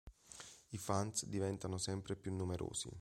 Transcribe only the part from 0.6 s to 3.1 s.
I fans diventano sempre più numerosi.